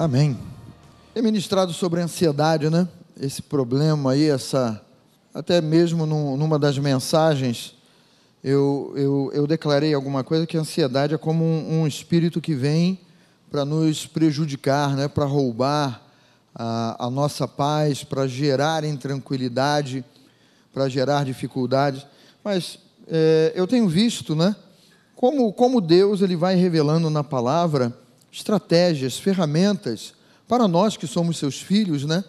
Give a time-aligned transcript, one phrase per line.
[0.00, 0.34] Amém.
[1.12, 2.88] Tem ministrado sobre ansiedade, né?
[3.20, 4.80] Esse problema aí, essa.
[5.34, 7.74] Até mesmo num, numa das mensagens,
[8.42, 12.54] eu, eu, eu, declarei alguma coisa que a ansiedade é como um, um espírito que
[12.54, 12.98] vem
[13.50, 15.06] para nos prejudicar, né?
[15.06, 16.00] para roubar
[16.54, 20.02] a, a nossa paz, para gerar intranquilidade,
[20.72, 22.06] para gerar dificuldades.
[22.42, 24.56] Mas é, eu tenho visto, né?
[25.14, 27.94] Como, como Deus ele vai revelando na palavra
[28.30, 30.14] estratégias, ferramentas
[30.46, 32.24] para nós que somos seus filhos, né?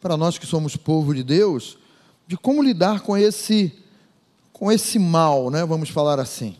[0.00, 1.78] Para nós que somos povo de Deus,
[2.26, 3.72] de como lidar com esse
[4.52, 5.64] com esse mal, né?
[5.64, 6.56] Vamos falar assim.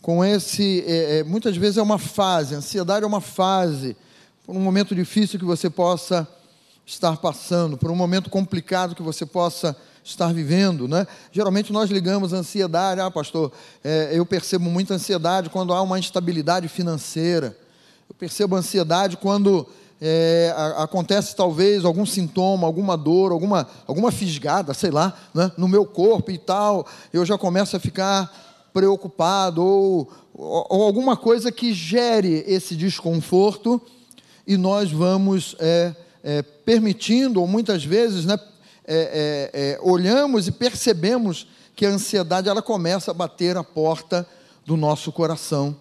[0.00, 3.96] Com esse, é, é, muitas vezes é uma fase, a ansiedade é uma fase,
[4.44, 6.28] por um momento difícil que você possa
[6.84, 11.04] estar passando, por um momento complicado que você possa estar vivendo, né?
[11.32, 13.50] Geralmente nós ligamos ansiedade, ah, pastor,
[13.82, 17.56] é, eu percebo muita ansiedade quando há uma instabilidade financeira
[18.18, 19.66] percebo ansiedade quando
[20.00, 25.84] é, acontece talvez algum sintoma, alguma dor, alguma, alguma fisgada, sei lá, né, no meu
[25.84, 31.72] corpo e tal, eu já começo a ficar preocupado ou, ou, ou alguma coisa que
[31.72, 33.80] gere esse desconforto
[34.46, 38.38] e nós vamos é, é, permitindo, ou muitas vezes, né,
[38.86, 44.26] é, é, é, olhamos e percebemos que a ansiedade ela começa a bater a porta
[44.64, 45.76] do nosso coração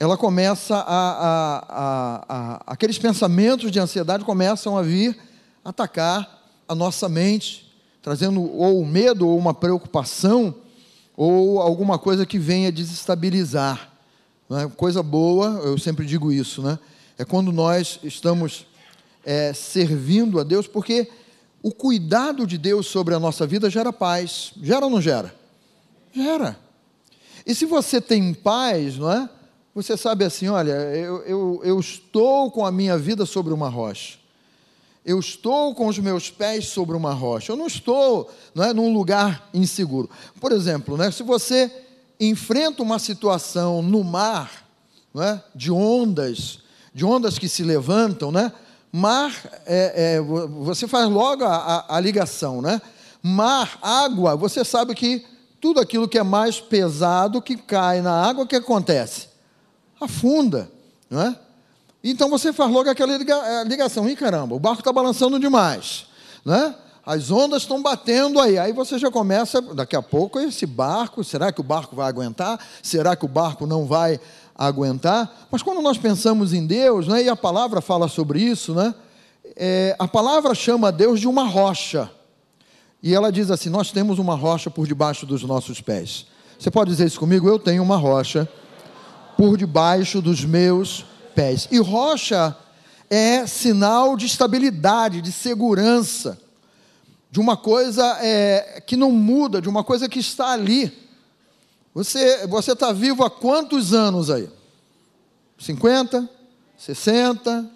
[0.00, 5.14] ela começa a, a, a, aqueles pensamentos de ansiedade começam a vir
[5.62, 7.70] atacar a nossa mente,
[8.00, 10.54] trazendo ou medo ou uma preocupação
[11.14, 13.90] ou alguma coisa que venha desestabilizar.
[14.50, 14.66] É?
[14.74, 16.78] Coisa boa, eu sempre digo isso, né?
[17.18, 18.64] É quando nós estamos
[19.22, 21.10] é, servindo a Deus, porque
[21.62, 24.52] o cuidado de Deus sobre a nossa vida gera paz.
[24.62, 25.34] Gera ou não gera?
[26.10, 26.58] Gera.
[27.44, 29.28] E se você tem paz, não é?
[29.74, 34.18] Você sabe assim, olha, eu, eu, eu estou com a minha vida sobre uma rocha.
[35.04, 37.52] Eu estou com os meus pés sobre uma rocha.
[37.52, 40.10] Eu não estou não é, num lugar inseguro.
[40.40, 41.70] Por exemplo, né, se você
[42.18, 44.68] enfrenta uma situação no mar,
[45.14, 46.58] não é, de ondas,
[46.92, 48.52] de ondas que se levantam, né?
[48.92, 49.32] Mar,
[49.66, 52.82] é, é, você faz logo a, a, a ligação, né?
[53.22, 55.24] Mar, água, você sabe que
[55.60, 59.29] tudo aquilo que é mais pesado que cai na água, o que acontece?
[60.00, 60.70] Afunda,
[61.08, 61.36] não é?
[62.02, 66.06] Então você faz logo aquela eh, ligação, e caramba, o barco está balançando demais,
[66.44, 66.74] né?
[67.04, 71.50] As ondas estão batendo aí, aí você já começa, daqui a pouco, esse barco, será
[71.50, 72.58] que o barco vai aguentar?
[72.82, 74.20] Será que o barco não vai
[74.54, 75.48] aguentar?
[75.50, 78.94] Mas quando nós pensamos em Deus, né, e a palavra fala sobre isso, né?
[79.56, 82.10] É, a palavra chama Deus de uma rocha.
[83.02, 86.26] E ela diz assim: Nós temos uma rocha por debaixo dos nossos pés.
[86.58, 87.48] Você pode dizer isso comigo?
[87.48, 88.48] Eu tenho uma rocha
[89.40, 91.66] por debaixo dos meus pés.
[91.70, 92.54] E rocha
[93.08, 96.38] é sinal de estabilidade, de segurança,
[97.30, 100.92] de uma coisa é, que não muda, de uma coisa que está ali.
[101.94, 104.46] Você está vivo há quantos anos aí?
[105.58, 106.28] 50,
[106.76, 107.70] 60,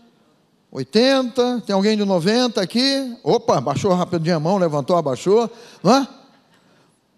[0.70, 3.16] 80, tem alguém de 90 aqui?
[3.25, 5.50] Opa, baixou rapidinho a mão, levantou, abaixou,
[5.82, 6.08] não é?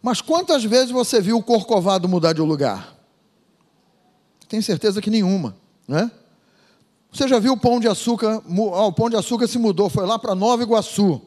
[0.01, 2.96] Mas quantas vezes você viu o corcovado mudar de lugar?
[4.49, 6.11] Tenho certeza que nenhuma, né?
[7.13, 8.43] Você já viu o pão de açúcar?
[8.47, 11.21] o pão de açúcar se mudou, foi lá para Nova Iguaçu.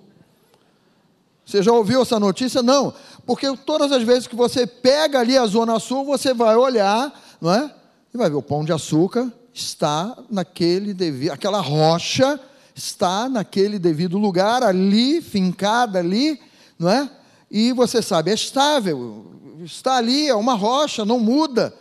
[1.45, 2.61] Você já ouviu essa notícia?
[2.61, 2.93] Não,
[3.25, 7.51] porque todas as vezes que você pega ali a Zona Sul, você vai olhar, não
[7.51, 7.73] é?
[8.13, 12.39] E vai ver o pão de açúcar está naquele devido, aquela rocha
[12.75, 16.39] está naquele devido lugar, ali, fincada ali,
[16.77, 17.09] não é?
[17.51, 19.25] E você sabe, é estável,
[19.63, 21.73] está ali, é uma rocha, não muda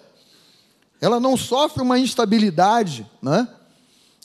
[1.01, 3.49] ela não sofre uma instabilidade, né?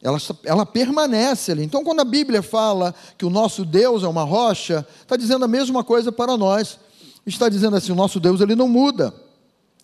[0.04, 1.64] ela, ela permanece ali.
[1.64, 5.48] Então, quando a Bíblia fala que o nosso Deus é uma rocha, está dizendo a
[5.48, 6.78] mesma coisa para nós.
[7.26, 9.14] Está dizendo assim: o nosso Deus ele não muda,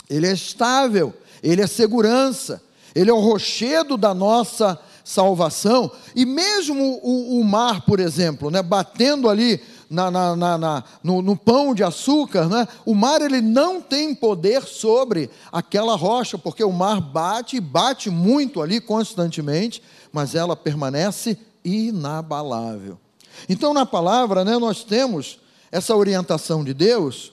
[0.09, 2.61] ele é estável, ele é segurança,
[2.93, 5.89] ele é o rochedo da nossa salvação.
[6.13, 11.35] E mesmo o, o mar, por exemplo, né, batendo ali na, na, na, no, no,
[11.35, 12.67] pão de açúcar, né?
[12.85, 18.09] o mar ele não tem poder sobre aquela rocha, porque o mar bate e bate
[18.09, 19.81] muito ali constantemente,
[20.11, 22.99] mas ela permanece inabalável.
[23.47, 25.39] Então, na palavra, né, nós temos
[25.71, 27.31] essa orientação de Deus,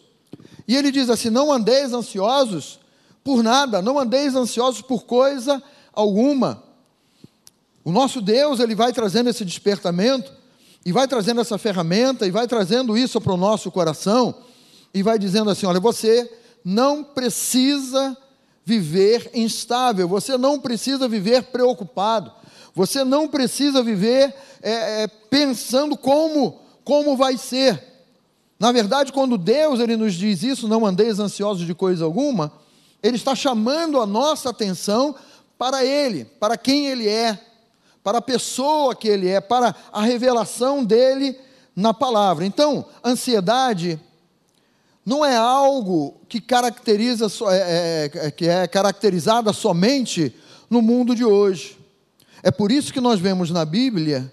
[0.67, 2.81] e ele diz assim: não andeis ansiosos
[3.23, 5.63] por nada, não andeis ansiosos por coisa
[5.93, 6.63] alguma.
[7.85, 10.33] O nosso Deus, ele vai trazendo esse despertamento
[10.87, 14.33] e vai trazendo essa ferramenta, e vai trazendo isso para o nosso coração,
[14.95, 16.31] e vai dizendo assim: olha, você
[16.65, 18.17] não precisa
[18.65, 22.33] viver instável, você não precisa viver preocupado,
[22.73, 27.83] Você não precisa viver é, é, pensando como, como vai ser.
[28.57, 32.53] Na verdade, quando Deus ele nos diz isso, não andeis ansiosos de coisa alguma,
[33.03, 35.17] Ele está chamando a nossa atenção
[35.59, 37.46] para Ele, para quem Ele é,
[38.07, 41.37] para a pessoa que Ele é, para a revelação dele
[41.75, 42.47] na palavra.
[42.47, 43.99] Então, ansiedade
[45.05, 47.57] não é algo que caracteriza é,
[48.15, 50.33] é, é, que é caracterizada somente
[50.71, 51.77] no mundo de hoje.
[52.45, 54.33] É por isso que nós vemos na Bíblia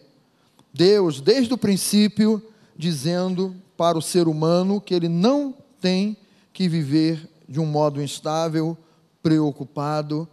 [0.71, 2.43] Deus, desde o princípio,
[2.77, 6.15] dizendo para o ser humano que ele não tem
[6.53, 8.77] que viver de um modo instável,
[9.23, 10.27] preocupado,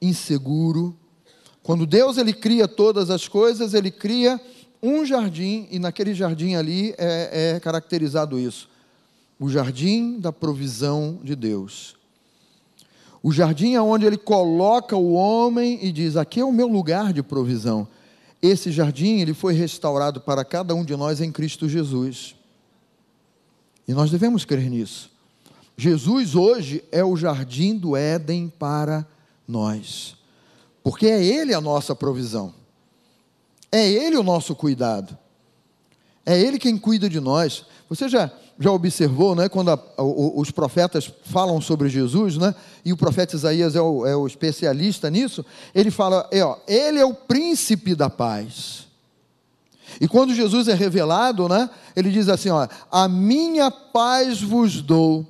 [0.00, 0.96] inseguro.
[1.66, 4.40] Quando Deus ele cria todas as coisas, ele cria
[4.80, 8.68] um jardim e naquele jardim ali é, é caracterizado isso,
[9.36, 11.96] o jardim da provisão de Deus.
[13.20, 17.12] O jardim é onde ele coloca o homem e diz: aqui é o meu lugar
[17.12, 17.88] de provisão.
[18.40, 22.36] Esse jardim ele foi restaurado para cada um de nós em Cristo Jesus.
[23.88, 25.10] E nós devemos crer nisso.
[25.76, 29.04] Jesus hoje é o jardim do Éden para
[29.48, 30.16] nós.
[30.86, 32.54] Porque é ele a nossa provisão.
[33.72, 35.18] É ele o nosso cuidado.
[36.24, 37.64] É ele quem cuida de nós.
[37.88, 42.54] Você já, já observou, né, quando a, o, os profetas falam sobre Jesus, né,
[42.84, 45.44] e o profeta Isaías é o, é o especialista nisso,
[45.74, 48.86] ele fala, é, ó, ele é o príncipe da paz.
[50.00, 55.26] E quando Jesus é revelado, né, ele diz assim, ó, a minha paz vos dou,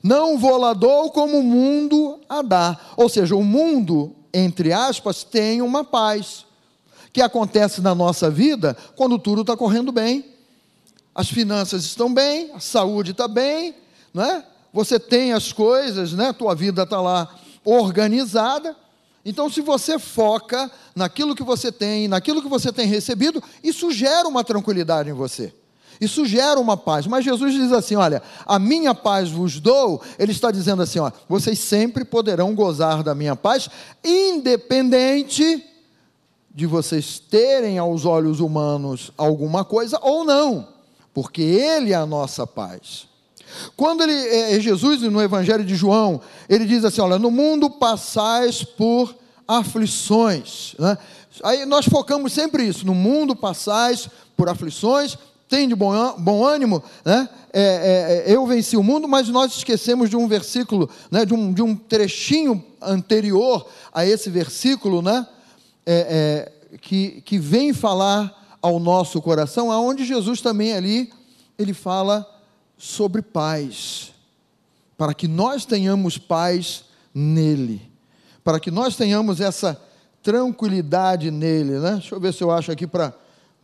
[0.00, 2.78] não vou lá dou como o mundo a dá.
[2.96, 6.44] Ou seja, o mundo, entre aspas, tem uma paz
[7.12, 10.34] que acontece na nossa vida quando tudo está correndo bem
[11.14, 13.74] as finanças estão bem, a saúde está bem,
[14.12, 14.44] não é?
[14.72, 16.32] Você tem as coisas, né?
[16.32, 17.32] Tua vida está lá
[17.64, 18.76] organizada.
[19.24, 24.26] Então, se você foca naquilo que você tem, naquilo que você tem recebido, isso gera
[24.26, 25.54] uma tranquilidade em você.
[26.04, 27.06] Isso gera uma paz.
[27.06, 30.00] Mas Jesus diz assim: olha, a minha paz vos dou.
[30.18, 33.68] Ele está dizendo assim: ó, vocês sempre poderão gozar da minha paz,
[34.04, 35.64] independente
[36.54, 40.74] de vocês terem aos olhos humanos alguma coisa ou não
[41.14, 43.06] porque Ele é a nossa paz.
[43.76, 47.70] Quando ele, é, é, Jesus, no Evangelho de João, ele diz assim: Olha, no mundo
[47.70, 49.14] passais por
[49.46, 50.74] aflições.
[50.76, 50.98] Né?
[51.44, 55.16] Aí nós focamos sempre isso: no mundo passais por aflições,
[55.54, 57.28] tem de bom, ânimo, né?
[57.52, 57.62] É,
[58.26, 61.24] é, é, eu venci o mundo, mas nós esquecemos de um versículo, né?
[61.24, 65.24] de, um, de um trechinho anterior a esse versículo, né?
[65.86, 71.12] É, que, que vem falar ao nosso coração, aonde Jesus também ali
[71.56, 72.28] ele fala
[72.76, 74.12] sobre paz,
[74.98, 77.80] para que nós tenhamos paz nele,
[78.42, 79.80] para que nós tenhamos essa
[80.20, 81.92] tranquilidade nele, né?
[81.92, 83.14] Deixa eu ver se eu acho aqui para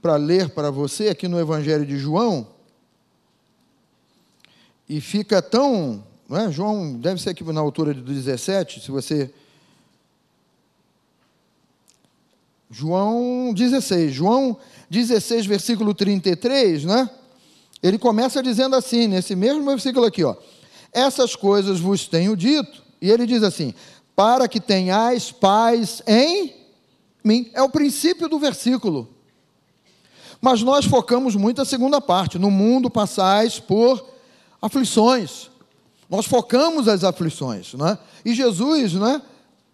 [0.00, 2.46] para ler para você aqui no Evangelho de João.
[4.88, 6.50] E fica tão, é?
[6.50, 9.32] João deve ser aqui na altura do 17, se você
[12.70, 14.12] João 16.
[14.12, 14.56] João
[14.88, 17.10] 16, versículo 33, né?
[17.82, 20.36] Ele começa dizendo assim, nesse mesmo versículo aqui, ó.
[20.92, 22.82] Essas coisas vos tenho dito.
[23.00, 23.74] E ele diz assim:
[24.14, 26.54] para que tenhais paz em
[27.24, 27.50] mim.
[27.54, 29.08] É o princípio do versículo.
[30.40, 32.38] Mas nós focamos muito a segunda parte.
[32.38, 34.04] No mundo passais por
[34.60, 35.50] aflições.
[36.08, 37.98] Nós focamos as aflições, né?
[38.24, 39.22] E Jesus, né?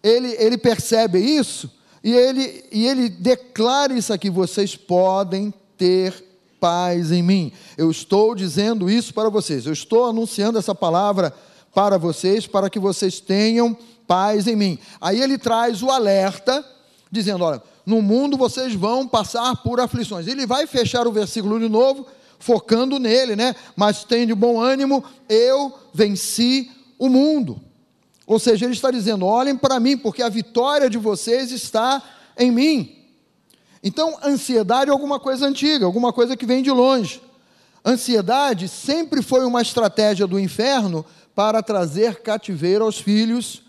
[0.03, 1.69] Ele, ele percebe isso
[2.03, 6.23] e ele, e ele declara isso aqui: vocês podem ter
[6.59, 7.51] paz em mim.
[7.77, 11.33] Eu estou dizendo isso para vocês, eu estou anunciando essa palavra
[11.73, 14.79] para vocês, para que vocês tenham paz em mim.
[15.01, 16.65] Aí ele traz o alerta,
[17.11, 20.27] dizendo: olha, no mundo vocês vão passar por aflições.
[20.27, 22.05] Ele vai fechar o versículo de novo,
[22.37, 23.55] focando nele, né?
[23.77, 27.61] Mas tem de bom ânimo, eu venci o mundo.
[28.25, 32.03] Ou seja, ele está dizendo: olhem para mim, porque a vitória de vocês está
[32.37, 32.93] em mim.
[33.81, 37.21] Então, ansiedade é alguma coisa antiga, alguma coisa que vem de longe.
[37.85, 43.61] Ansiedade sempre foi uma estratégia do inferno para trazer cativeiro aos filhos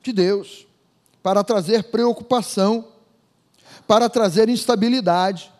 [0.00, 0.64] de Deus,
[1.24, 2.93] para trazer preocupação,
[3.86, 5.52] para trazer instabilidade,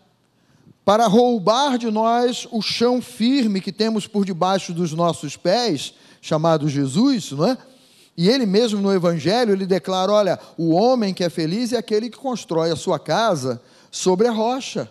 [0.85, 6.69] para roubar de nós o chão firme que temos por debaixo dos nossos pés, chamado
[6.69, 7.59] Jesus, não é?
[8.17, 12.09] E ele mesmo no Evangelho, ele declara: olha, o homem que é feliz é aquele
[12.09, 14.91] que constrói a sua casa sobre a rocha.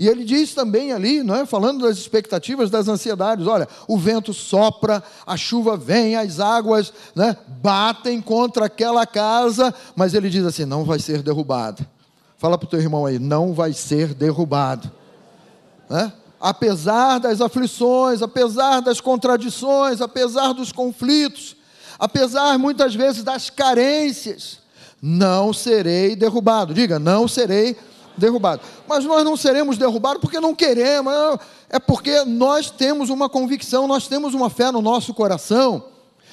[0.00, 4.32] E ele diz também ali, não é, falando das expectativas, das ansiedades, olha, o vento
[4.32, 10.64] sopra, a chuva vem, as águas, né, batem contra aquela casa, mas ele diz assim,
[10.64, 11.86] não vai ser derrubada.
[12.40, 14.90] Fala para o teu irmão aí, não vai ser derrubado.
[15.88, 16.12] Né?
[16.40, 21.54] Apesar das aflições, apesar das contradições, apesar dos conflitos,
[21.98, 24.58] apesar muitas vezes das carências,
[25.00, 26.74] não serei derrubado.
[26.74, 28.62] Diga, não serei derrubado derrubado.
[28.86, 31.12] Mas nós não seremos derrubados porque não queremos,
[31.68, 35.86] é porque nós temos uma convicção, nós temos uma fé no nosso coração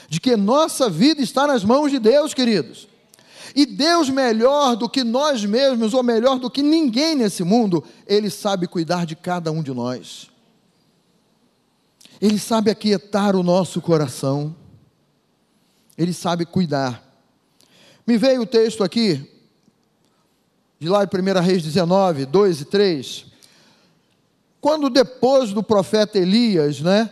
[0.10, 2.88] de que nossa vida está nas mãos de Deus, queridos.
[3.56, 8.30] E Deus, melhor do que nós mesmos, ou melhor do que ninguém nesse mundo, Ele
[8.30, 10.30] sabe cuidar de cada um de nós.
[12.20, 14.56] Ele sabe aquietar o nosso coração.
[15.98, 17.04] Ele sabe cuidar.
[18.06, 19.30] Me veio o texto aqui,
[20.80, 23.26] de lá de 1 Reis 19, 2 e 3,
[24.62, 27.10] quando depois do profeta Elias, né,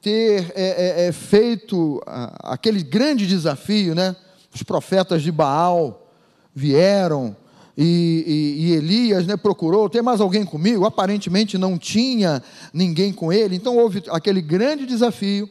[0.00, 2.02] ter é, é, é feito
[2.40, 4.16] aquele grande desafio, né,
[4.54, 6.08] os profetas de Baal
[6.54, 7.36] vieram
[7.76, 10.84] e, e, e, Elias né, procurou, tem mais alguém comigo?
[10.84, 12.42] Aparentemente não tinha
[12.74, 15.48] ninguém com ele, então houve aquele grande desafio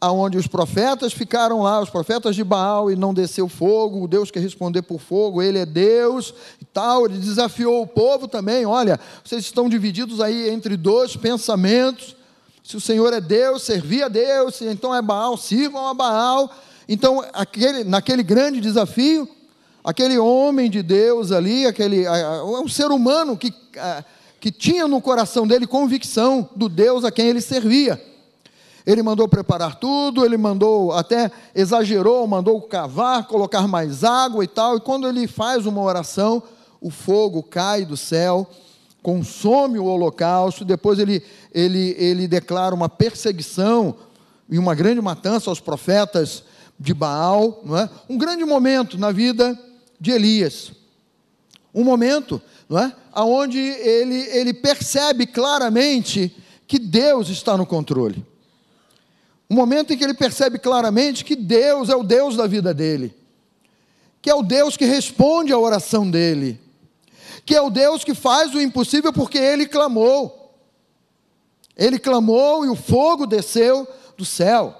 [0.00, 4.30] aonde os profetas ficaram lá, os profetas de Baal, e não desceu fogo, o Deus
[4.30, 7.04] quer responder por fogo, ele é Deus e tal.
[7.04, 12.16] Ele desafiou o povo também: olha, vocês estão divididos aí entre dois pensamentos.
[12.62, 16.50] Se o Senhor é Deus, servir a Deus, então é Baal, sirvam a Baal.
[16.92, 19.28] Então, aquele, naquele grande desafio,
[19.84, 22.04] aquele homem de Deus ali, aquele
[22.42, 23.54] um ser humano que,
[24.40, 28.02] que tinha no coração dele convicção do Deus a quem ele servia.
[28.84, 34.76] Ele mandou preparar tudo, ele mandou, até exagerou, mandou cavar, colocar mais água e tal.
[34.76, 36.42] E quando ele faz uma oração,
[36.80, 38.50] o fogo cai do céu,
[39.00, 40.64] consome o holocausto.
[40.64, 41.22] Depois ele,
[41.54, 43.94] ele, ele declara uma perseguição
[44.48, 46.49] e uma grande matança aos profetas
[46.80, 47.60] de Baal.
[47.64, 47.90] Não é?
[48.08, 49.56] Um grande momento na vida
[50.00, 50.72] de Elias.
[51.72, 52.92] Um momento não é?
[53.16, 56.34] onde ele, ele percebe claramente
[56.66, 58.24] que Deus está no controle.
[59.48, 63.14] Um momento em que ele percebe claramente que Deus é o Deus da vida dele,
[64.22, 66.60] que é o Deus que responde à oração dele,
[67.44, 70.54] que é o Deus que faz o impossível porque ele clamou.
[71.76, 74.79] Ele clamou e o fogo desceu do céu.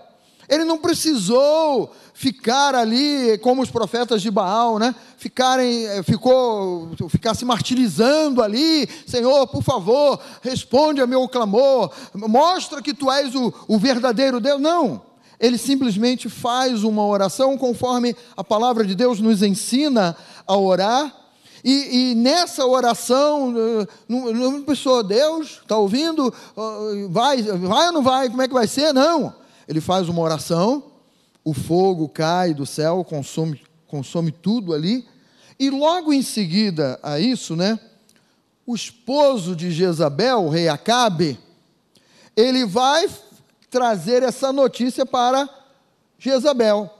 [0.50, 4.92] Ele não precisou ficar ali como os profetas de Baal, né?
[5.16, 12.82] Ficarem, eh, ficou, ficar se martirizando ali, Senhor, por favor, responde a meu clamor, mostra
[12.82, 14.60] que tu és o, o verdadeiro Deus.
[14.60, 15.00] Não,
[15.38, 20.16] ele simplesmente faz uma oração conforme a palavra de Deus nos ensina
[20.48, 21.16] a orar.
[21.62, 26.34] E, e nessa oração, eh, não pessoa, Deus, está ouvindo?
[27.08, 28.28] Vai, vai ou não vai?
[28.28, 28.92] Como é que vai ser?
[28.92, 29.38] Não.
[29.70, 30.90] Ele faz uma oração
[31.44, 35.06] o fogo cai do céu, consome, consome tudo ali.
[35.58, 37.78] E logo em seguida a isso, né,
[38.66, 41.38] o esposo de Jezabel, o rei Acabe,
[42.36, 43.08] ele vai
[43.70, 45.48] trazer essa notícia para
[46.18, 46.90] Jezabel.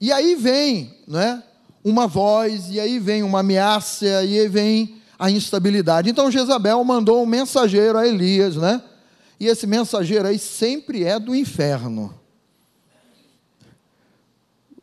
[0.00, 1.42] E aí vem, né,
[1.84, 6.10] uma voz, e aí vem uma ameaça, e aí vem a instabilidade.
[6.10, 8.82] Então Jezabel mandou um mensageiro a Elias, né?
[9.38, 12.14] E esse mensageiro aí sempre é do inferno.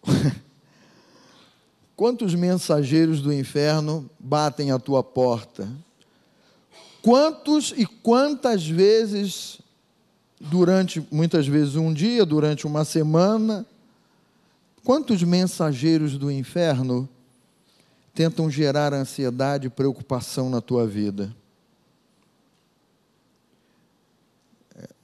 [1.96, 5.68] Quantos mensageiros do inferno batem à tua porta?
[7.02, 9.60] Quantos e quantas vezes,
[10.40, 13.66] durante, muitas vezes um dia, durante uma semana,
[14.84, 17.10] quantos mensageiros do inferno
[18.14, 21.36] tentam gerar ansiedade e preocupação na tua vida?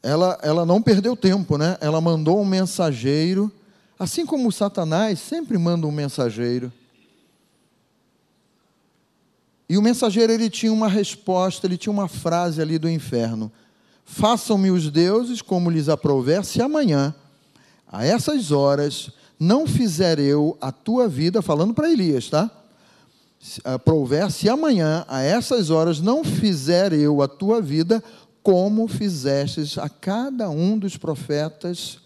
[0.01, 1.77] Ela, ela não perdeu tempo, né?
[1.81, 3.51] Ela mandou um mensageiro
[3.99, 6.71] Assim como Satanás sempre manda um mensageiro.
[9.67, 13.51] E o mensageiro ele tinha uma resposta, ele tinha uma frase ali do inferno:
[14.05, 17.13] Façam-me os deuses como lhes aprouver, se amanhã,
[17.85, 22.49] a essas horas, não fizer eu a tua vida, falando para Elias, tá?
[23.65, 28.01] Aprouver, se amanhã, a essas horas, não fizer eu a tua vida,
[28.41, 31.99] como fizestes a cada um dos profetas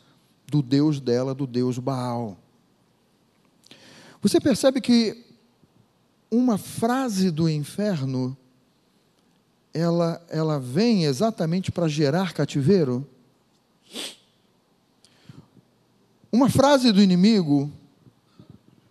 [0.48, 2.38] do Deus dela, do Deus Baal.
[4.22, 5.26] Você percebe que
[6.32, 8.36] uma frase do inferno
[9.74, 13.08] ela, ela vem exatamente para gerar cativeiro?
[16.32, 17.72] Uma frase do inimigo,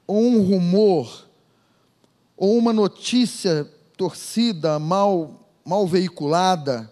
[0.07, 1.27] ou um rumor,
[2.37, 3.65] ou uma notícia
[3.97, 6.92] torcida, mal mal veiculada,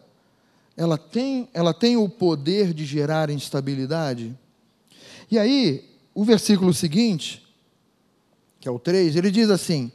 [0.77, 4.37] ela tem, ela tem o poder de gerar instabilidade?
[5.31, 7.47] E aí, o versículo seguinte,
[8.61, 9.93] que é o 3, ele diz assim: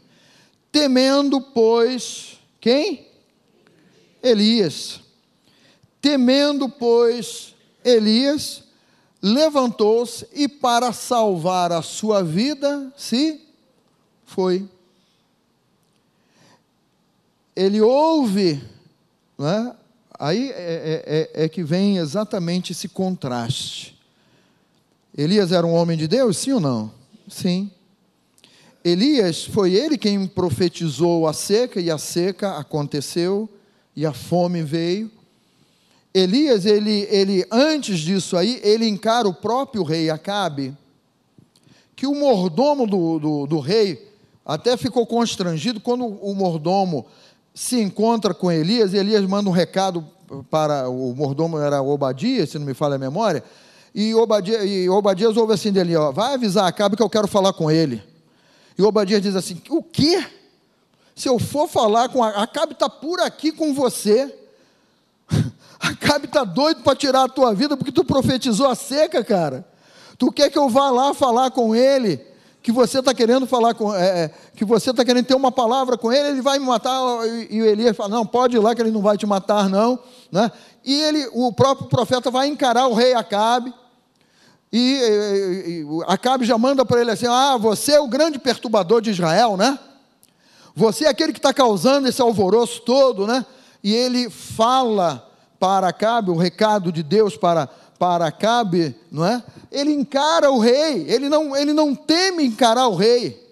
[0.72, 3.08] Temendo, pois, quem?
[4.22, 5.02] Elias.
[6.02, 8.64] Temendo, pois, Elias
[9.22, 13.42] levantou-se e, para salvar a sua vida, se
[14.24, 14.70] foi.
[17.56, 18.62] Ele ouve,
[19.38, 19.76] né?
[20.20, 23.98] Aí é, é, é, é que vem exatamente esse contraste.
[25.18, 26.92] Elias era um homem de Deus, sim ou não?
[27.28, 27.72] Sim.
[28.84, 33.50] Elias foi ele quem profetizou a seca, e a seca aconteceu,
[33.96, 35.10] e a fome veio.
[36.14, 40.76] Elias, ele, ele antes disso aí, ele encara o próprio rei Acabe,
[41.96, 44.12] que o mordomo do, do, do rei
[44.46, 47.06] até ficou constrangido quando o mordomo
[47.56, 50.06] se encontra com Elias, e Elias manda um recado
[50.52, 53.42] para o mordomo, era Obadias, se não me falha a memória,
[53.94, 57.54] e Obadias, e Obadias ouve assim dele, ó, vai avisar Acabe que eu quero falar
[57.54, 58.04] com ele.
[58.78, 60.26] E Obadias diz assim, o quê?
[61.16, 64.38] Se eu for falar com Acabe está por aqui com você,
[65.80, 69.66] Acabe está doido para tirar a tua vida porque tu profetizou a seca, cara.
[70.18, 72.20] Tu quer que eu vá lá falar com ele?
[72.66, 76.00] Que você está querendo falar com, é, é, que você está querendo ter uma palavra
[76.00, 77.00] com ele, ele vai me matar.
[77.48, 80.00] E, o Elias fala: não, pode ir lá que ele não vai te matar, não.
[80.32, 80.52] Né?
[80.84, 83.72] E ele, o próprio profeta vai encarar o rei Acabe.
[84.74, 89.00] E, e, e Acabe já manda para ele assim: ah, você é o grande perturbador
[89.00, 89.78] de Israel, né?
[90.76, 93.46] Você é aquele que está causando esse alvoroço todo, né?
[93.84, 95.30] E ele fala
[95.60, 97.70] para Acabe, o recado de Deus para,
[98.06, 99.44] para Acabe, não é?
[99.72, 103.44] Ele encara o rei, ele não, ele não teme encarar o rei.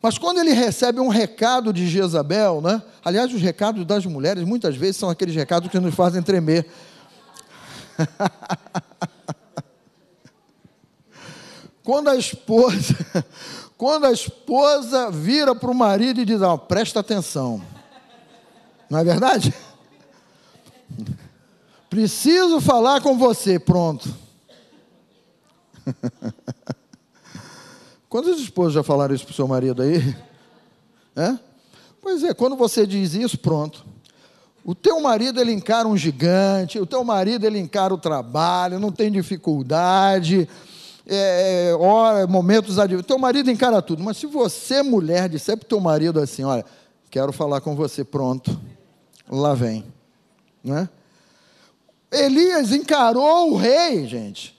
[0.00, 2.80] Mas quando ele recebe um recado de Jezabel, né?
[3.04, 6.64] aliás, os recados das mulheres muitas vezes são aqueles recados que nos fazem tremer.
[11.82, 12.96] quando a esposa,
[13.76, 17.60] quando a esposa vira para o marido e diz: oh, presta atenção,
[18.88, 19.52] não é verdade?
[21.92, 24.08] Preciso falar com você, pronto.
[28.08, 30.16] Quantos esposos já falaram isso para o seu marido aí?
[31.14, 31.38] É?
[32.00, 33.84] Pois é, quando você diz isso, pronto.
[34.64, 38.90] O teu marido ele encara um gigante, o teu marido ele encara o trabalho, não
[38.90, 40.48] tem dificuldade,
[41.06, 43.06] é, hora, momentos adversos.
[43.06, 46.64] Teu marido encara tudo, mas se você, mulher, disser para o teu marido assim: olha,
[47.10, 48.58] quero falar com você, pronto,
[49.28, 49.84] lá vem.
[50.64, 50.88] Não é?
[52.12, 54.54] Elias encarou o rei, gente.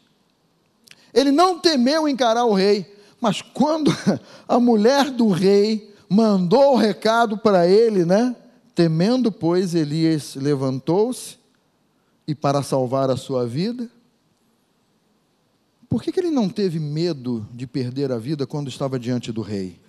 [1.13, 3.91] Ele não temeu encarar o rei, mas quando
[4.47, 8.35] a mulher do rei mandou o recado para ele, né?
[8.73, 11.37] Temendo, pois, Elias levantou-se
[12.27, 13.87] e para salvar a sua vida.
[15.87, 19.41] Por que, que ele não teve medo de perder a vida quando estava diante do
[19.41, 19.79] rei?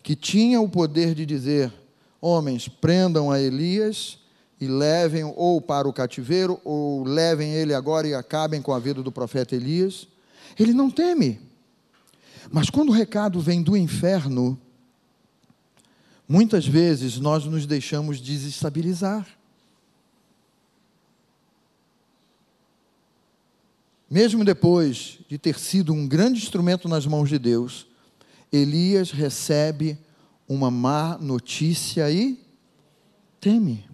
[0.00, 1.72] Que tinha o poder de dizer:
[2.20, 4.21] homens, prendam a Elias
[4.62, 9.02] e levem ou para o cativeiro, ou levem ele agora e acabem com a vida
[9.02, 10.06] do profeta Elias.
[10.56, 11.40] Ele não teme.
[12.48, 14.56] Mas quando o recado vem do inferno,
[16.28, 19.26] muitas vezes nós nos deixamos desestabilizar.
[24.08, 27.88] Mesmo depois de ter sido um grande instrumento nas mãos de Deus,
[28.52, 29.98] Elias recebe
[30.46, 32.38] uma má notícia e
[33.40, 33.90] teme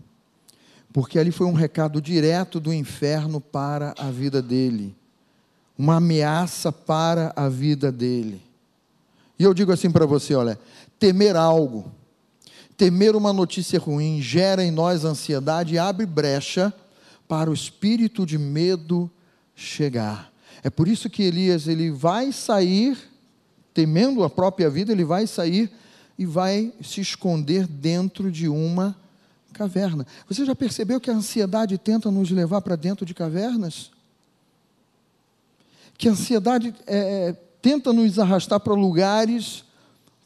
[0.99, 4.97] porque ali foi um recado direto do inferno para a vida dele,
[5.79, 8.43] uma ameaça para a vida dele.
[9.39, 10.59] E eu digo assim para você: olha,
[10.99, 11.89] temer algo,
[12.77, 16.75] temer uma notícia ruim, gera em nós ansiedade e abre brecha
[17.29, 19.09] para o espírito de medo
[19.55, 20.33] chegar.
[20.65, 22.99] É por isso que Elias ele vai sair,
[23.73, 25.71] temendo a própria vida, ele vai sair
[26.19, 28.97] e vai se esconder dentro de uma
[29.59, 30.07] caverna.
[30.29, 33.91] Você já percebeu que a ansiedade tenta nos levar para dentro de cavernas?
[35.99, 39.65] Que a ansiedade é, é, tenta nos arrastar para lugares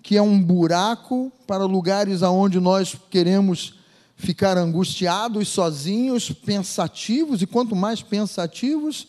[0.02, 3.74] que é um buraco, para lugares aonde nós queremos
[4.16, 9.06] ficar angustiados, sozinhos, pensativos, e quanto mais pensativos,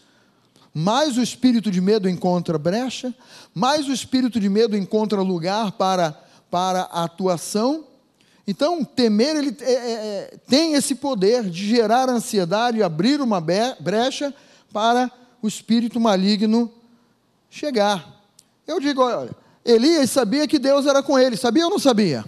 [0.74, 3.14] mais o espírito de medo encontra brecha,
[3.54, 6.12] mais o espírito de medo encontra lugar para,
[6.50, 7.86] para a atuação,
[8.46, 13.40] então, temer ele é, é, é, tem esse poder de gerar ansiedade e abrir uma
[13.40, 14.34] brecha
[14.72, 15.10] para
[15.42, 16.70] o espírito maligno
[17.50, 18.22] chegar.
[18.68, 19.32] Eu digo, olha,
[19.64, 22.26] Elias sabia que Deus era com ele, sabia ou não sabia?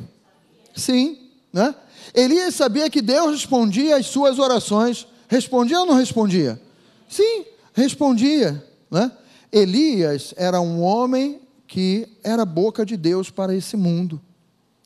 [0.75, 1.19] Sim,
[1.51, 1.73] Né?
[2.13, 5.07] Elias sabia que Deus respondia às suas orações.
[5.27, 6.61] Respondia ou não respondia?
[7.09, 8.63] Sim, respondia.
[8.89, 9.11] Né?
[9.51, 14.21] Elias era um homem que era boca de Deus para esse mundo.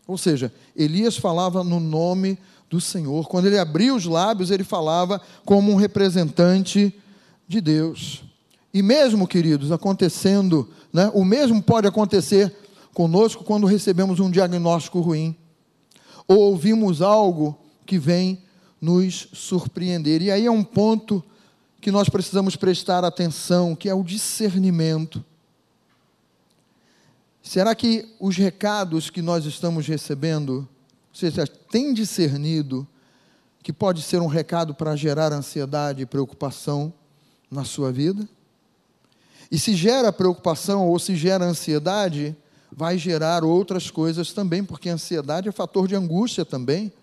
[0.09, 2.35] Ou seja, Elias falava no nome
[2.67, 3.27] do Senhor.
[3.27, 6.91] Quando ele abria os lábios, ele falava como um representante
[7.47, 8.23] de Deus.
[8.73, 12.51] E mesmo, queridos, acontecendo, né, o mesmo pode acontecer
[12.91, 15.35] conosco quando recebemos um diagnóstico ruim,
[16.27, 18.41] ou ouvimos algo que vem
[18.81, 20.23] nos surpreender.
[20.23, 21.23] E aí é um ponto
[21.79, 25.23] que nós precisamos prestar atenção, que é o discernimento.
[27.49, 30.69] Será que os recados que nós estamos recebendo,
[31.11, 32.87] você já tem discernido
[33.63, 36.93] que pode ser um recado para gerar ansiedade e preocupação
[37.49, 38.29] na sua vida?
[39.49, 42.37] E se gera preocupação ou se gera ansiedade,
[42.71, 46.93] vai gerar outras coisas também, porque ansiedade é fator de angústia também,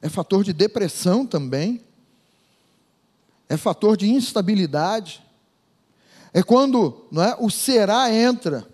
[0.00, 1.82] é fator de depressão também,
[3.48, 5.20] é fator de instabilidade.
[6.32, 8.64] É quando não é, o será entra.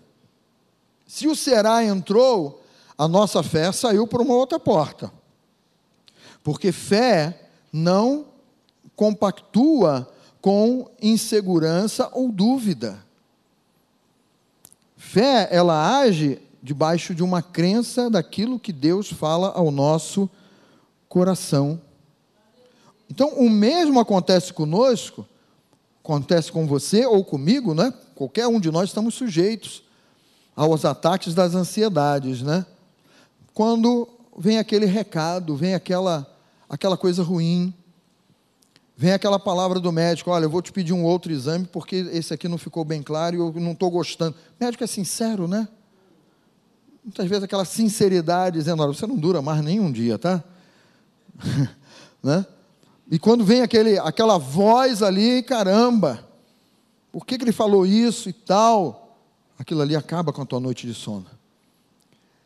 [1.07, 2.61] Se o será entrou,
[2.97, 5.09] a nossa fé saiu por uma outra porta.
[6.43, 8.25] Porque fé não
[8.93, 13.05] compactua com insegurança ou dúvida.
[14.97, 20.29] Fé, ela age debaixo de uma crença daquilo que Deus fala ao nosso
[21.07, 21.79] coração.
[23.09, 25.25] Então, o mesmo acontece conosco,
[26.03, 27.93] acontece com você ou comigo, né?
[28.15, 29.86] Qualquer um de nós estamos sujeitos
[30.57, 32.65] aos ataques das ansiedades, né?
[33.53, 36.27] Quando vem aquele recado, vem aquela
[36.67, 37.73] aquela coisa ruim,
[38.97, 42.33] vem aquela palavra do médico, olha, eu vou te pedir um outro exame porque esse
[42.33, 44.35] aqui não ficou bem claro e eu não estou gostando.
[44.59, 45.67] O médico é sincero, né?
[47.03, 50.43] Muitas vezes aquela sinceridade dizendo, olha, você não dura mais nenhum dia, tá?
[52.21, 52.45] né?
[53.09, 56.27] E quando vem aquele, aquela voz ali, caramba,
[57.11, 59.06] por que, que ele falou isso e tal?
[59.57, 61.25] Aquilo ali acaba com a tua noite de sono.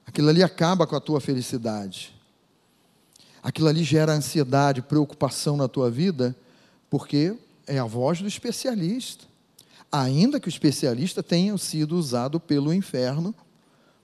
[0.06, 2.16] Aquilo ali acaba com a tua felicidade.
[3.44, 6.36] Aquilo ali gera ansiedade, preocupação na tua vida,
[6.90, 9.26] porque é a voz do especialista.
[9.92, 13.36] Ainda que o especialista tenha sido usado pelo inferno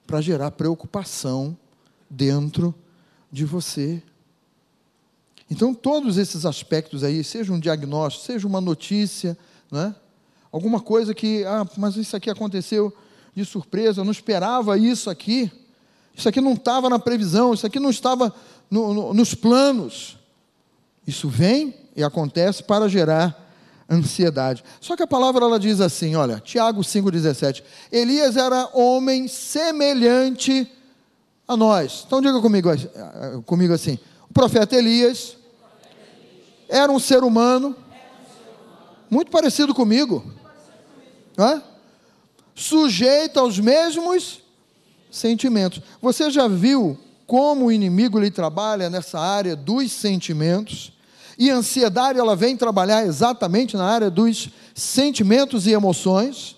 [0.05, 1.57] para gerar preocupação
[2.09, 2.73] dentro
[3.31, 4.01] de você.
[5.49, 9.37] Então, todos esses aspectos aí, seja um diagnóstico, seja uma notícia,
[9.71, 9.95] né?
[10.51, 12.95] Alguma coisa que, ah, mas isso aqui aconteceu
[13.35, 15.51] de surpresa, eu não esperava isso aqui,
[16.15, 18.33] isso aqui não estava na previsão, isso aqui não estava
[18.69, 20.17] no, no, nos planos.
[21.05, 23.47] Isso vem e acontece para gerar
[23.89, 24.63] ansiedade.
[24.81, 30.69] Só que a palavra ela diz assim, olha, Tiago 5,17: Elias era homem semelhante
[31.47, 32.03] a nós.
[32.05, 32.69] Então diga comigo,
[33.45, 33.97] comigo assim:
[34.29, 35.37] o profeta Elias
[36.67, 37.75] era um ser humano
[39.09, 40.23] muito parecido comigo,
[42.55, 44.41] sujeito aos mesmos
[45.11, 45.81] sentimentos.
[46.01, 50.93] Você já viu como o inimigo lhe trabalha nessa área dos sentimentos?
[51.37, 56.55] E a ansiedade ela vem trabalhar exatamente na área dos sentimentos e emoções,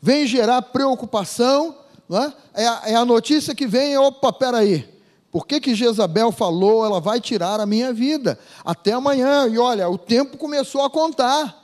[0.00, 1.74] vem gerar preocupação,
[2.08, 2.32] não é?
[2.54, 4.86] É, a, é a notícia que vem, opa, peraí,
[5.30, 8.38] por que, que Jezabel falou, ela vai tirar a minha vida?
[8.64, 9.46] Até amanhã.
[9.46, 11.54] E olha, o tempo começou a contar.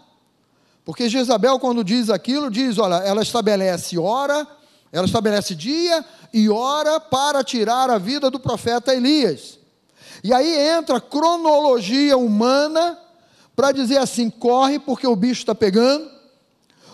[0.84, 4.46] Porque Jezabel, quando diz aquilo, diz: olha, ela estabelece hora,
[4.92, 9.58] ela estabelece dia e hora para tirar a vida do profeta Elias.
[10.22, 12.98] E aí entra a cronologia humana
[13.56, 16.12] para dizer assim: corre porque o bicho está pegando.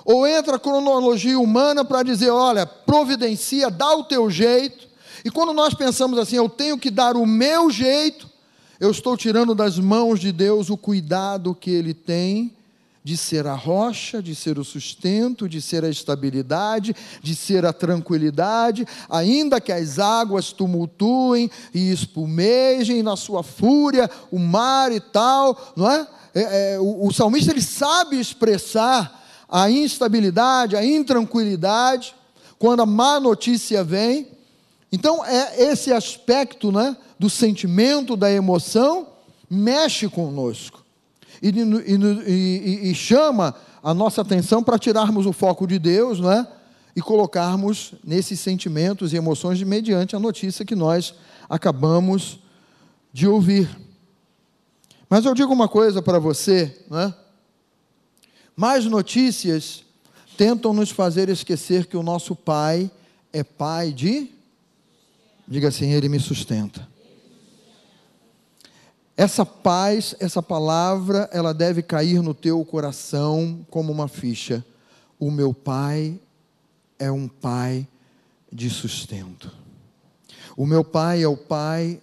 [0.05, 4.90] Ou entra a cronologia humana para dizer: olha, providencia, dá o teu jeito.
[5.25, 8.29] E quando nós pensamos assim, eu tenho que dar o meu jeito,
[8.79, 12.55] eu estou tirando das mãos de Deus o cuidado que Ele tem
[13.03, 17.73] de ser a rocha, de ser o sustento, de ser a estabilidade, de ser a
[17.73, 25.73] tranquilidade, ainda que as águas tumultuem e espumejem na sua fúria, o mar e tal,
[25.75, 26.07] não é?
[26.35, 32.15] é, é o, o salmista ele sabe expressar a instabilidade, a intranquilidade,
[32.59, 34.29] quando a má notícia vem,
[34.93, 39.07] então, é esse aspecto né, do sentimento, da emoção,
[39.49, 40.85] mexe conosco
[41.43, 41.95] e, e,
[42.27, 46.47] e, e chama a nossa atenção para tirarmos o foco de Deus né,
[46.95, 51.15] e colocarmos nesses sentimentos e emoções mediante a notícia que nós
[51.49, 52.41] acabamos
[53.13, 53.69] de ouvir.
[55.09, 57.13] Mas eu digo uma coisa para você, né?
[58.55, 59.85] mais notícias
[60.37, 62.91] tentam nos fazer esquecer que o nosso Pai
[63.33, 64.31] é Pai de
[65.51, 66.89] Diga assim: Ele me sustenta.
[69.17, 74.65] Essa paz, essa palavra, ela deve cair no teu coração como uma ficha.
[75.19, 76.19] O meu pai
[76.99, 77.87] é um pai
[78.51, 79.53] de sustento.
[80.57, 82.01] O meu pai é o pai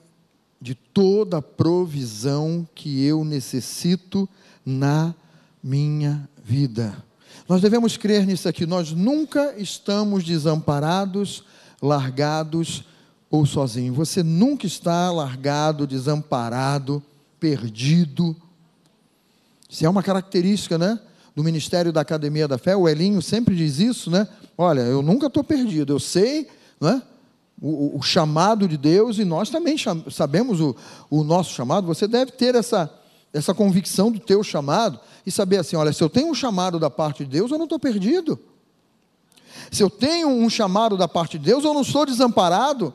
[0.62, 4.28] de toda a provisão que eu necessito
[4.66, 5.16] na
[5.64, 7.04] minha vida.
[7.48, 8.66] Nós devemos crer nisso aqui.
[8.66, 11.44] Nós nunca estamos desamparados,
[11.82, 12.84] largados
[13.30, 13.96] ou sozinhos.
[13.96, 17.04] Você nunca está largado, desamparado,
[17.40, 18.36] perdido.
[19.70, 21.00] Isso é uma característica, né?
[21.36, 22.76] Do Ministério da Academia da Fé.
[22.76, 24.28] O Elinho sempre diz isso, né?
[24.58, 25.94] Olha, eu nunca estou perdido.
[25.94, 26.48] Eu sei,
[26.80, 27.02] né?
[27.60, 29.76] O, o, chamado de Deus e nós também
[30.12, 30.76] sabemos o,
[31.10, 31.88] o nosso chamado.
[31.88, 32.88] Você deve ter essa,
[33.34, 36.90] essa convicção do teu chamado e saber assim: olha, se eu tenho um chamado da
[36.90, 38.40] parte de Deus, eu não estou perdido.
[39.72, 42.94] Se eu tenho um chamado da parte de Deus, eu não estou desamparado.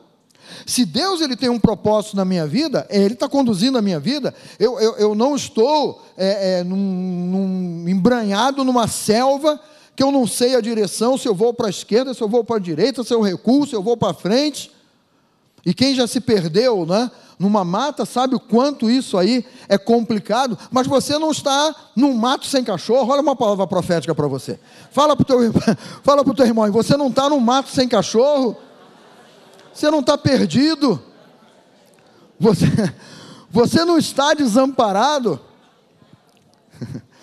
[0.65, 3.99] Se Deus ele tem um propósito na minha vida, é, Ele está conduzindo a minha
[3.99, 9.59] vida, eu, eu, eu não estou é, é, num, num, embranhado numa selva
[9.95, 12.43] que eu não sei a direção, se eu vou para a esquerda, se eu vou
[12.43, 14.71] para a direita, se eu recuo, se eu vou para frente.
[15.65, 20.57] E quem já se perdeu né, numa mata sabe o quanto isso aí é complicado,
[20.71, 23.11] mas você não está num mato sem cachorro.
[23.11, 24.59] Olha uma palavra profética para você.
[24.91, 28.57] Fala para o teu, teu irmão, você não está num mato sem cachorro,
[29.73, 31.01] você não está perdido,
[32.39, 32.65] você,
[33.49, 35.39] você não está desamparado.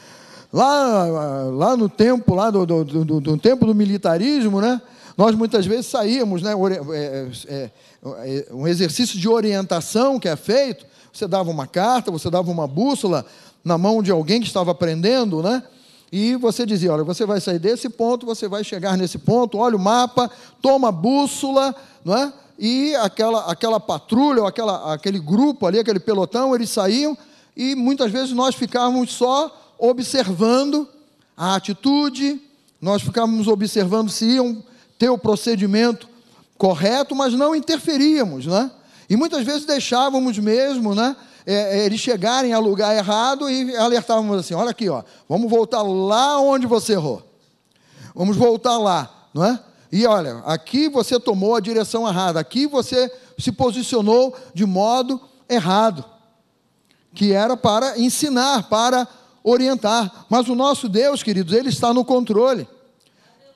[0.52, 1.04] Lá,
[1.52, 4.82] lá no tempo, lá do, do, do, do tempo do militarismo, né?
[5.16, 6.52] Nós muitas vezes saíamos, né?
[6.92, 7.70] É, é,
[8.04, 10.84] é, um exercício de orientação que é feito.
[11.12, 13.24] Você dava uma carta, você dava uma bússola
[13.62, 15.62] na mão de alguém que estava aprendendo, né?
[16.12, 19.76] E você dizia: olha, você vai sair desse ponto, você vai chegar nesse ponto, olha
[19.76, 22.32] o mapa, toma a bússola, não é?
[22.58, 27.16] E aquela, aquela patrulha, ou aquela, aquele grupo ali, aquele pelotão, eles saíam,
[27.56, 30.86] e muitas vezes nós ficávamos só observando
[31.36, 32.40] a atitude,
[32.80, 34.62] nós ficávamos observando se iam
[34.98, 36.06] ter o procedimento
[36.58, 38.70] correto, mas não interferíamos, né?
[39.08, 41.16] E muitas vezes deixávamos mesmo, né?
[41.46, 45.82] É, é, eles chegarem a lugar errado e alertávamos assim: olha aqui, ó, vamos voltar
[45.82, 47.22] lá onde você errou.
[48.14, 49.58] Vamos voltar lá, não é?
[49.92, 56.04] E olha, aqui você tomou a direção errada, aqui você se posicionou de modo errado,
[57.14, 59.08] que era para ensinar, para
[59.42, 60.26] orientar.
[60.28, 62.68] Mas o nosso Deus, queridos, ele está no controle.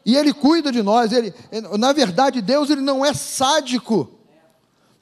[0.05, 1.13] E ele cuida de nós.
[1.13, 1.33] Ele,
[1.79, 4.14] na verdade, Deus ele não é sádico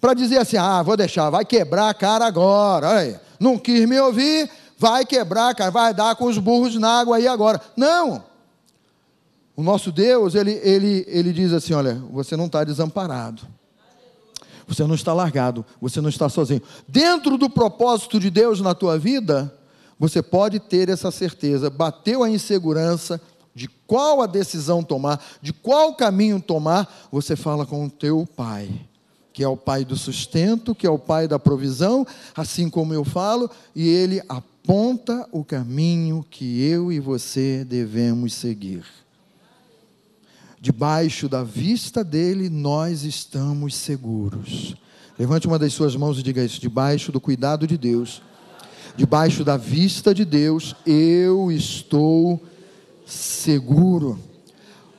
[0.02, 2.98] para dizer assim: "Ah, vou deixar, vai quebrar a cara agora".
[2.98, 7.00] Aí, não quis me ouvir, vai quebrar a cara, vai dar com os burros na
[7.00, 7.60] água aí agora.
[7.76, 8.24] Não.
[9.56, 13.42] O nosso Deus, ele, ele, ele diz assim: olha, você não está desamparado.
[14.66, 16.62] Você não está largado, você não está sozinho.
[16.88, 19.52] Dentro do propósito de Deus na tua vida,
[19.98, 21.68] você pode ter essa certeza.
[21.70, 23.20] Bateu a insegurança
[23.54, 28.70] de qual a decisão tomar, de qual caminho tomar, você fala com o teu pai,
[29.32, 33.04] que é o pai do sustento, que é o pai da provisão, assim como eu
[33.04, 38.84] falo, e ele aponta o caminho que eu e você devemos seguir.
[40.60, 44.76] Debaixo da vista dele, nós estamos seguros.
[45.18, 48.22] Levante uma das suas mãos e diga isso: debaixo do cuidado de Deus
[48.96, 52.40] debaixo da vista de Deus, eu estou
[53.06, 54.18] seguro.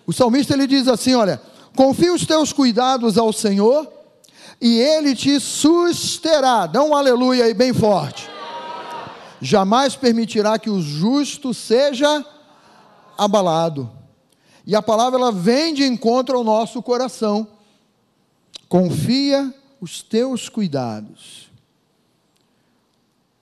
[0.05, 1.41] O salmista ele diz assim: Olha,
[1.75, 3.87] confia os teus cuidados ao Senhor
[4.63, 6.65] e ele te susterá.
[6.65, 8.29] Dá um aleluia aí bem forte.
[9.41, 12.25] Jamais permitirá que o justo seja
[13.17, 13.91] abalado.
[14.65, 17.45] E a palavra ela vem de encontro ao nosso coração.
[18.69, 21.51] Confia os teus cuidados.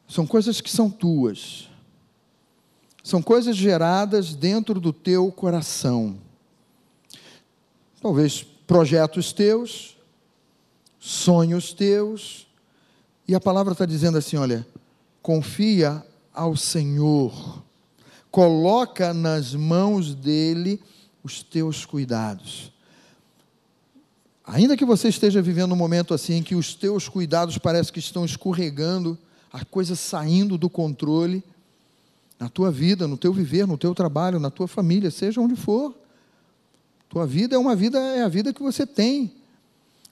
[0.08, 1.70] São coisas que são tuas.
[3.04, 6.18] São coisas geradas dentro do teu coração.
[8.02, 10.01] Talvez projetos teus,
[11.02, 12.48] sonhos teus.
[13.28, 14.66] E a palavra está dizendo assim: olha,
[15.22, 17.64] confia ao Senhor,
[18.30, 20.80] coloca nas mãos dele
[21.24, 22.72] os teus cuidados.
[24.46, 28.00] Ainda que você esteja vivendo um momento assim em que os teus cuidados parecem que
[28.00, 29.18] estão escorregando,
[29.52, 31.44] a coisa saindo do controle
[32.40, 35.96] na tua vida, no teu viver, no teu trabalho, na tua família, seja onde for.
[37.08, 39.32] Tua vida é uma vida, é a vida que você tem.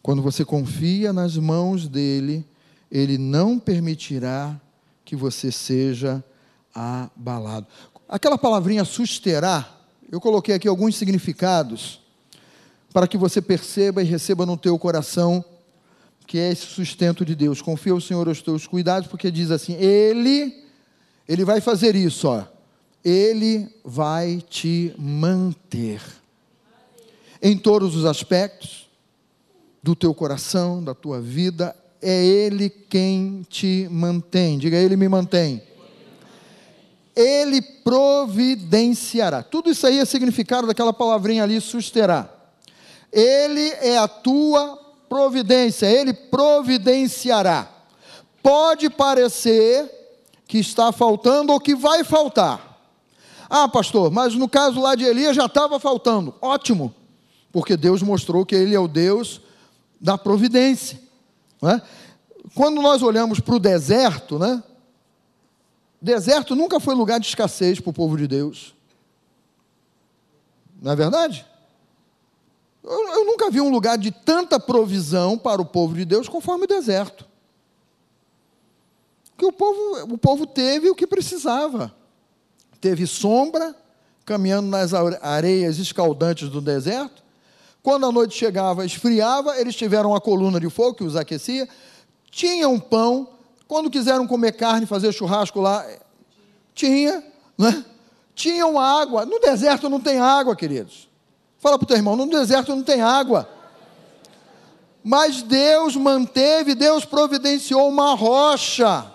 [0.02, 2.46] Quando você confia nas mãos dele,
[2.92, 4.60] ele não permitirá
[5.04, 6.24] que você seja
[6.74, 7.68] abalado.
[8.08, 9.78] Aquela palavrinha susterá,
[10.12, 12.02] eu coloquei aqui alguns significados
[12.94, 15.44] para que você perceba e receba no teu coração
[16.26, 17.60] que é esse sustento de Deus.
[17.60, 20.64] Confia o Senhor aos teus cuidados, porque diz assim: Ele,
[21.28, 22.44] Ele vai fazer isso, ó.
[23.04, 26.02] Ele vai te manter
[27.42, 28.89] em todos os aspectos
[29.82, 31.76] do teu coração, da tua vida.
[32.02, 34.58] É Ele quem te mantém.
[34.58, 35.62] Diga, Ele me mantém.
[37.16, 39.44] Ele providenciará.
[39.44, 42.30] Tudo isso aí é significado daquela palavrinha ali, susterá.
[43.12, 47.68] Ele é a tua providência, ele providenciará.
[48.42, 49.90] Pode parecer
[50.48, 52.80] que está faltando ou que vai faltar.
[53.50, 56.36] Ah, pastor, mas no caso lá de Elias já estava faltando.
[56.40, 56.94] Ótimo,
[57.52, 59.42] porque Deus mostrou que Ele é o Deus
[60.00, 61.00] da providência.
[61.62, 61.82] Né?
[62.56, 64.64] Quando nós olhamos para o deserto, né?
[66.02, 68.74] Deserto nunca foi lugar de escassez para o povo de Deus.
[70.82, 71.46] Não é verdade?
[72.82, 76.64] Eu, eu, nunca vi um lugar de tanta provisão para o povo de Deus conforme
[76.64, 77.28] o deserto.
[79.38, 81.94] Que o povo, o povo teve o que precisava.
[82.80, 83.76] Teve sombra,
[84.26, 87.22] caminhando nas areias escaldantes do deserto.
[87.82, 91.68] Quando a noite chegava, esfriava, eles tiveram uma coluna de fogo que os aquecia.
[92.30, 93.30] Tinham pão.
[93.68, 95.86] Quando quiseram comer carne, fazer churrasco lá,
[96.74, 97.24] tinha,
[97.58, 97.86] né?
[98.36, 99.26] Tinham água.
[99.26, 101.08] No deserto não tem água, queridos.
[101.60, 103.48] Fala para o teu irmão: no deserto não tem água.
[105.04, 109.06] Mas Deus manteve, Deus providenciou uma rocha.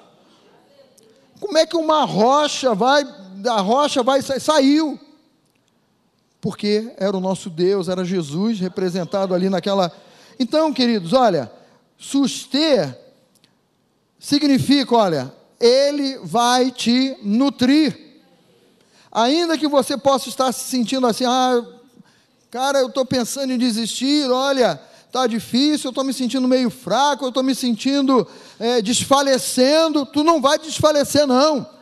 [1.41, 3.05] Como é que uma rocha vai,
[3.47, 4.99] a rocha vai, saiu?
[6.45, 9.91] Porque era o nosso Deus, era Jesus representado ali naquela.
[10.39, 11.51] Então, queridos, olha,
[11.97, 12.95] suster
[14.19, 17.99] significa, olha, Ele vai te nutrir.
[19.11, 21.65] Ainda que você possa estar se sentindo assim, ah,
[22.51, 27.25] Cara, eu estou pensando em desistir, olha, está difícil, eu estou me sentindo meio fraco,
[27.25, 28.29] eu estou me sentindo
[28.61, 30.05] é, desfalecendo.
[30.05, 31.74] Tu não vai desfalecer, não.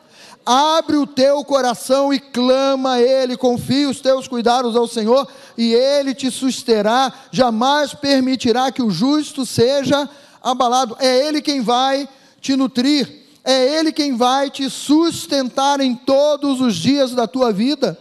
[0.45, 5.73] Abre o teu coração e clama a Ele, confia os teus cuidados ao Senhor e
[5.73, 10.09] Ele te susterá, jamais permitirá que o justo seja
[10.43, 10.97] abalado.
[10.99, 12.09] É Ele quem vai
[12.41, 17.97] te nutrir, é Ele quem vai te sustentar em todos os dias da tua vida.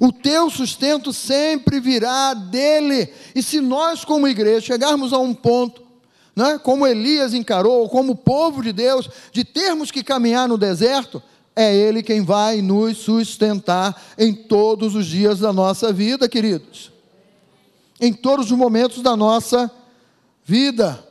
[0.00, 3.12] O teu sustento sempre virá dele.
[3.34, 5.82] E se nós, como igreja, chegarmos a um ponto,
[6.38, 11.20] né, como Elias encarou, como povo de Deus, de termos que caminhar no deserto,
[11.56, 16.92] é Ele quem vai nos sustentar em todos os dias da nossa vida, queridos.
[18.00, 19.68] Em todos os momentos da nossa
[20.44, 21.04] vida.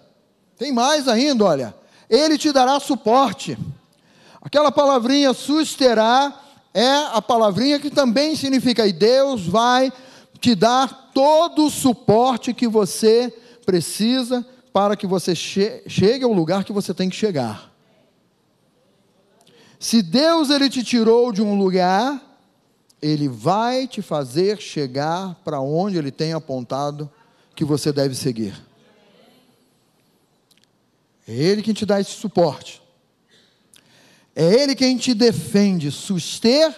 [0.57, 1.75] Tem mais ainda, olha.
[2.09, 3.57] Ele te dará suporte.
[4.41, 6.41] Aquela palavrinha susterá
[6.73, 9.91] é a palavrinha que também significa, e Deus vai
[10.39, 13.33] te dar todo o suporte que você
[13.65, 14.45] precisa
[14.77, 17.73] para que você che chegue ao lugar que você tem que chegar.
[19.79, 22.21] Se Deus ele te tirou de um lugar,
[23.01, 27.09] ele vai te fazer chegar para onde ele tem apontado
[27.55, 28.53] que você deve seguir.
[31.27, 32.79] É ele quem te dá esse suporte.
[34.35, 35.91] É Ele quem te defende.
[35.91, 36.71] Suster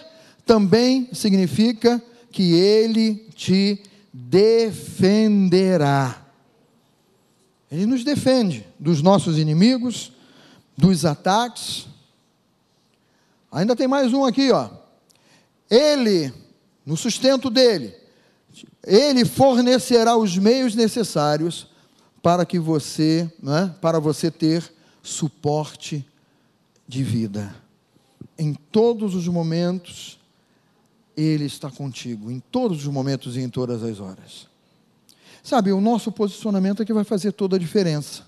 [0.46, 6.19] também significa que Ele te defenderá.
[7.70, 10.12] Ele nos defende dos nossos inimigos,
[10.76, 11.86] dos ataques.
[13.52, 14.68] Ainda tem mais um aqui, ó.
[15.68, 16.32] Ele,
[16.84, 17.94] no sustento dele,
[18.84, 21.68] ele fornecerá os meios necessários
[22.22, 26.04] para que você, né, para você ter suporte
[26.86, 27.54] de vida.
[28.38, 30.18] Em todos os momentos,
[31.16, 34.49] Ele está contigo, em todos os momentos e em todas as horas.
[35.42, 38.24] Sabe, o nosso posicionamento é que vai fazer toda a diferença.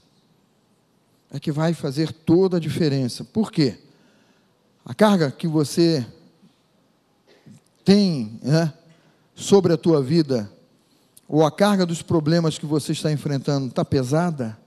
[1.31, 3.25] É que vai fazer toda a diferença.
[3.25, 3.79] Por quê?
[4.85, 6.07] A carga que você
[7.85, 8.73] tem né,
[9.35, 10.51] sobre a tua vida,
[11.29, 14.59] ou a carga dos problemas que você está enfrentando, está pesada?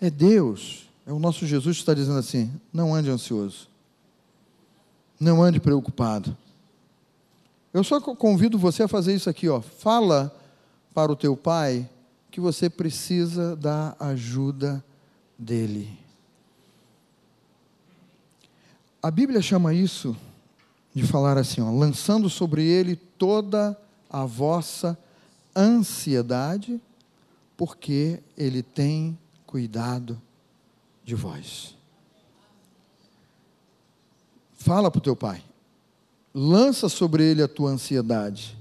[0.00, 3.68] É Deus é o nosso Jesus que está dizendo assim: não ande ansioso,
[5.18, 6.36] não ande preocupado.
[7.74, 9.60] Eu só convido você a fazer isso aqui, ó.
[9.60, 10.34] Fala
[10.94, 11.88] para o teu pai
[12.30, 14.84] que você precisa da ajuda
[15.38, 15.98] dele.
[19.02, 20.16] A Bíblia chama isso
[20.94, 23.78] de falar assim, ó, lançando sobre ele toda
[24.08, 24.98] a vossa
[25.56, 26.80] ansiedade,
[27.56, 30.20] porque ele tem cuidado
[31.04, 31.76] de vós.
[34.54, 35.42] Fala para o teu pai.
[36.34, 38.56] Lança sobre ele a tua ansiedade,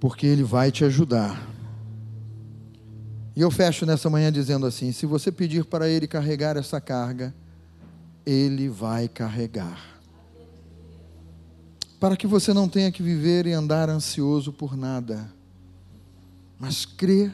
[0.00, 1.48] porque ele vai te ajudar.
[3.38, 7.32] E eu fecho nessa manhã dizendo assim: se você pedir para Ele carregar essa carga,
[8.26, 10.00] Ele vai carregar.
[12.00, 15.32] Para que você não tenha que viver e andar ansioso por nada,
[16.58, 17.32] mas crer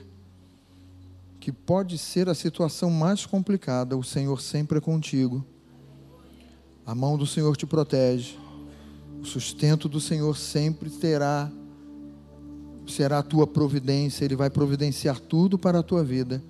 [1.40, 5.42] que pode ser a situação mais complicada, o Senhor sempre é contigo.
[6.84, 8.38] A mão do Senhor te protege.
[9.22, 11.50] O sustento do Senhor sempre terá
[12.86, 16.42] será a tua providência, ele vai providenciar tudo para a tua vida,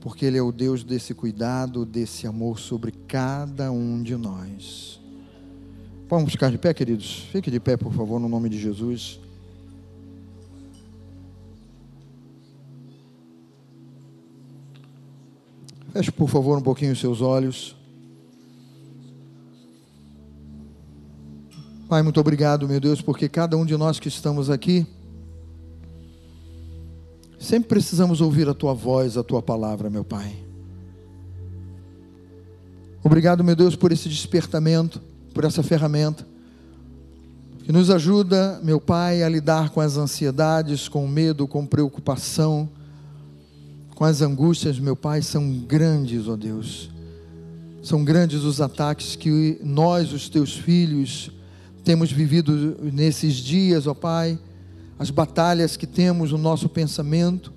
[0.00, 5.00] porque ele é o Deus desse cuidado, desse amor sobre cada um de nós.
[6.08, 7.26] Vamos ficar de pé, queridos?
[7.32, 9.18] Fique de pé, por favor, no nome de Jesus.
[15.92, 17.74] Feche, por favor, um pouquinho os seus olhos.
[21.88, 24.86] Pai, muito obrigado, meu Deus, porque cada um de nós que estamos aqui,
[27.46, 30.34] sempre precisamos ouvir a tua voz, a tua palavra, meu Pai.
[33.04, 35.00] Obrigado, meu Deus, por esse despertamento,
[35.32, 36.26] por essa ferramenta,
[37.62, 42.68] que nos ajuda, meu Pai, a lidar com as ansiedades, com o medo, com preocupação,
[43.94, 46.90] com as angústias, meu Pai, são grandes, ó Deus.
[47.80, 51.30] São grandes os ataques que nós, os teus filhos,
[51.84, 54.36] temos vivido nesses dias, ó Pai.
[54.98, 57.52] As batalhas que temos no nosso pensamento.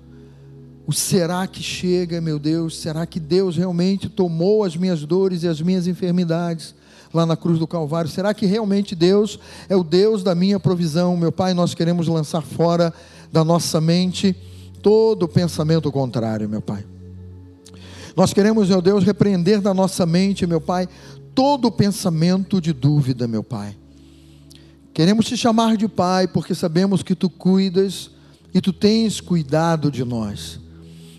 [0.86, 2.76] O será que chega, meu Deus?
[2.78, 6.74] Será que Deus realmente tomou as minhas dores e as minhas enfermidades
[7.12, 8.10] lá na cruz do Calvário?
[8.10, 9.38] Será que realmente Deus
[9.68, 11.16] é o Deus da minha provisão?
[11.16, 12.92] Meu Pai, nós queremos lançar fora
[13.32, 14.36] da nossa mente
[14.82, 16.84] todo pensamento contrário, meu Pai.
[18.16, 20.88] Nós queremos, meu Deus, repreender da nossa mente, meu Pai,
[21.34, 23.76] todo pensamento de dúvida, meu Pai.
[25.00, 28.10] Queremos te chamar de Pai, porque sabemos que tu cuidas
[28.52, 30.60] e tu tens cuidado de nós.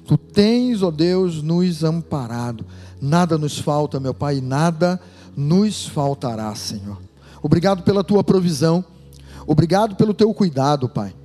[0.06, 2.64] Tu tens, ó Deus, nos amparado.
[3.02, 5.02] Nada nos falta, meu Pai, nada
[5.36, 7.00] nos faltará, Senhor.
[7.42, 8.86] Obrigado pela tua provisão.
[9.48, 11.16] Obrigado pelo teu cuidado, Pai.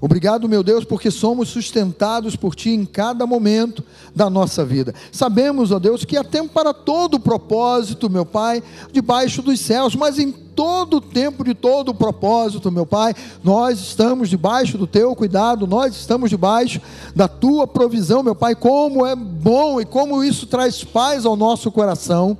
[0.00, 3.82] Obrigado, meu Deus, porque somos sustentados por Ti em cada momento
[4.14, 4.94] da nossa vida.
[5.10, 9.96] Sabemos, ó Deus, que há tempo para todo o propósito, meu Pai, debaixo dos céus,
[9.96, 14.86] mas em todo o tempo de todo o propósito, meu Pai, nós estamos debaixo do
[14.86, 16.80] Teu cuidado, nós estamos debaixo
[17.14, 18.54] da Tua provisão, meu Pai.
[18.54, 22.36] Como é bom e como isso traz paz ao nosso coração.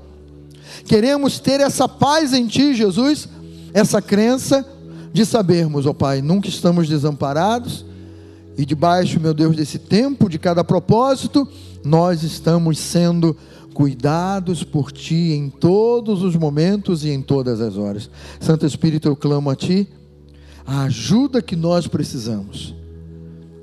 [0.84, 3.28] Queremos ter essa paz em Ti, Jesus,
[3.72, 4.75] essa crença
[5.16, 7.86] de sabermos, ó Pai, nunca estamos desamparados
[8.54, 11.48] e debaixo, meu Deus, desse tempo, de cada propósito,
[11.82, 13.34] nós estamos sendo
[13.72, 18.10] cuidados por Ti em todos os momentos e em todas as horas.
[18.38, 19.88] Santo Espírito, eu clamo a Ti,
[20.66, 22.74] a ajuda que nós precisamos,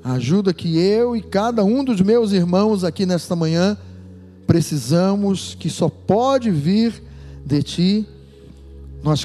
[0.02, 3.78] a ajuda que eu e cada um dos meus irmãos aqui nesta manhã
[4.44, 7.00] precisamos, que só pode vir
[7.46, 8.08] de Ti
[9.04, 9.24] nós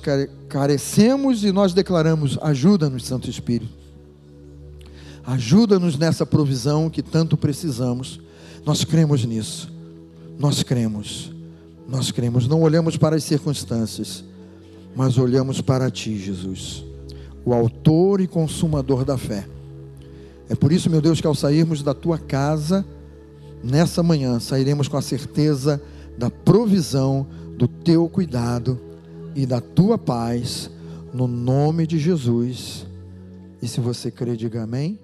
[0.50, 3.78] carecemos e nós declaramos: ajuda-nos, Santo Espírito.
[5.26, 8.20] Ajuda-nos nessa provisão que tanto precisamos.
[8.66, 9.72] Nós cremos nisso.
[10.40, 11.32] Nós cremos.
[11.88, 12.48] Nós cremos.
[12.48, 14.24] Não olhamos para as circunstâncias,
[14.96, 16.84] mas olhamos para Ti, Jesus,
[17.46, 19.48] o Autor e Consumador da fé.
[20.50, 22.84] É por isso, meu Deus, que ao sairmos da Tua casa,
[23.64, 25.80] nessa manhã, sairemos com a certeza
[26.18, 28.89] da provisão, do Teu cuidado
[29.36, 30.70] e da tua paz,
[31.14, 32.86] no nome de Jesus.
[33.62, 35.00] E se você crê, diga amém.